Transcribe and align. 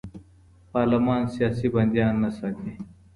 پارلمان 0.71 1.21
سیاسي 1.35 1.67
بندیان 1.73 2.15
نه 2.23 2.29
ساتي. 2.37 2.71